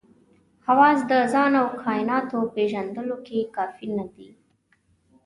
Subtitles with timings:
[0.67, 4.29] حواس د ځان او کایناتو پېژندلو کې کافي نه دي.